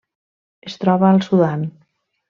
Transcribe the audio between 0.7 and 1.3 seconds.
Es troba al